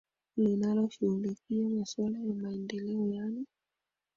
[0.37, 3.45] linalo shughulikia maswala ya maendeleo yaani